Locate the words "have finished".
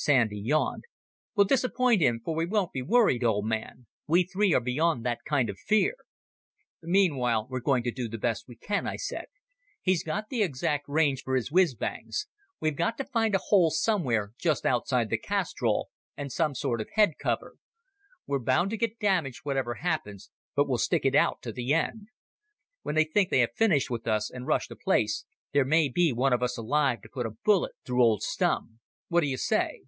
23.40-23.90